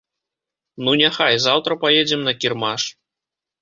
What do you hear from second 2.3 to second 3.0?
на кірмаш.